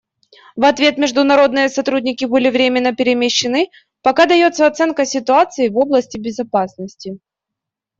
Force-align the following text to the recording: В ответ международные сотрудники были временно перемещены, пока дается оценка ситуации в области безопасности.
В 0.55 0.63
ответ 0.65 0.97
международные 0.97 1.69
сотрудники 1.69 2.25
были 2.25 2.49
временно 2.49 2.95
перемещены, 2.95 3.69
пока 4.01 4.25
дается 4.25 4.65
оценка 4.65 5.05
ситуации 5.05 5.69
в 5.69 5.77
области 5.77 6.17
безопасности. 6.17 7.19